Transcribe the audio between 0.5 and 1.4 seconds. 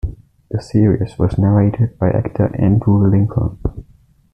series was